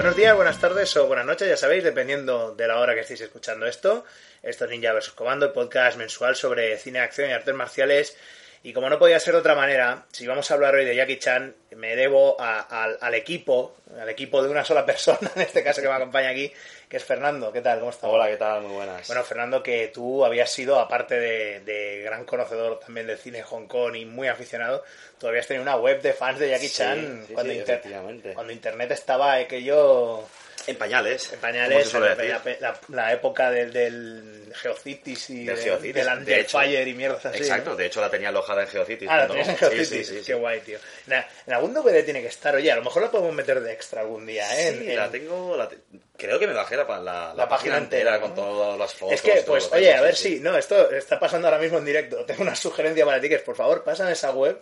[0.00, 3.20] Buenos días, buenas tardes o buenas noches, ya sabéis, dependiendo de la hora que estéis
[3.20, 4.02] escuchando esto.
[4.42, 5.10] Esto es Ninja vs.
[5.10, 8.16] Comando, el podcast mensual sobre cine, acción y artes marciales.
[8.62, 11.18] Y como no podía ser de otra manera, si vamos a hablar hoy de Jackie
[11.18, 15.64] Chan, me debo a- al, al equipo, al equipo de una sola persona, en este
[15.64, 16.52] caso que me acompaña aquí,
[16.86, 17.50] que es Fernando.
[17.52, 17.78] ¿Qué tal?
[17.78, 18.10] ¿Cómo estás?
[18.10, 18.60] Hola, ¿qué tal?
[18.60, 19.06] Muy buenas.
[19.06, 23.44] Bueno, Fernando, que tú habías sido, aparte de, de gran conocedor también del cine de
[23.44, 24.84] Hong Kong y muy aficionado,
[25.18, 27.74] tú habías tenido una web de fans de Jackie Sí, Chan sí, cuando, sí, inter-
[27.76, 28.34] efectivamente.
[28.34, 30.28] cuando Internet estaba aquello
[30.66, 31.32] en pañales.
[31.32, 32.14] en pañales, la,
[32.60, 37.38] la- la época del, del Geocities y Del de- Geocities, del Underfire y mierdas así.
[37.38, 37.76] Exacto, ¿no?
[37.76, 39.10] de hecho la tenía alojada en Geocities.
[39.10, 39.56] Ah, la tenías en.
[39.56, 39.88] Geocities.
[39.88, 40.78] Sí, sí, sí, Qué guay, tío.
[41.06, 41.12] En,
[41.46, 44.00] en algún DVD tiene que estar, oye, a lo mejor la podemos meter de extra
[44.02, 44.72] algún día, ¿eh?
[44.78, 45.56] Sí, En- la en- tengo.
[45.56, 45.78] la te-
[46.16, 49.14] Creo que me bajé la, la, la La página entera, con todas las fotos.
[49.14, 50.38] Es que, pues, oye, a ver si.
[50.40, 52.24] No, esto está pasando ahora mismo en directo.
[52.26, 54.58] Tengo una sugerencia para ti que es, por favor, pásame esa web.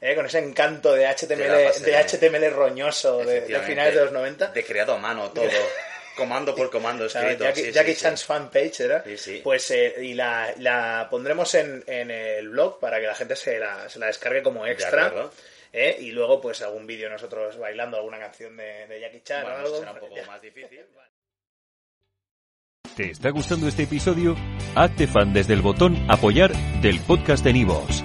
[0.00, 4.48] Eh, con ese encanto de HTML, de HTML roñoso de, finales de los 90.
[4.48, 5.48] De creado a mano todo.
[6.16, 7.44] comando por comando escrito.
[7.44, 8.02] Jackie, sí, sí, Jackie sí.
[8.02, 9.02] Chan's fanpage era.
[9.04, 9.40] Sí, sí.
[9.42, 13.58] Pues, eh, y la, la pondremos en, en el blog para que la gente se
[13.58, 15.30] la, se la descargue como extra.
[15.72, 15.96] ¿eh?
[16.00, 19.60] Y luego, pues, algún vídeo nosotros bailando alguna canción de, de Jackie Chan Bueno, o
[19.60, 19.78] algo.
[19.78, 20.80] será un poco más difícil.
[22.96, 24.36] ¿Te está gustando este episodio?
[24.74, 28.04] Hazte fan desde el botón Apoyar del podcast de Nivos.